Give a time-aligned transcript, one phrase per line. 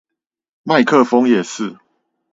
[0.63, 1.77] 麥克風也是